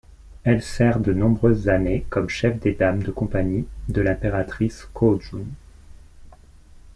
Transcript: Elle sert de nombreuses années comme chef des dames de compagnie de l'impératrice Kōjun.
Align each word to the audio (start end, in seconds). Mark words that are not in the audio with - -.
Elle 0.43 0.63
sert 0.63 0.99
de 0.99 1.13
nombreuses 1.13 1.69
années 1.69 2.07
comme 2.09 2.27
chef 2.27 2.59
des 2.59 2.73
dames 2.73 3.03
de 3.03 3.11
compagnie 3.11 3.67
de 3.87 4.01
l'impératrice 4.01 4.87
Kōjun. 4.95 5.45